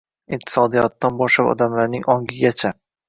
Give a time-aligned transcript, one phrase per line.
[0.35, 2.73] Iqtisodiyotdan boshlab odamlarning ongigacha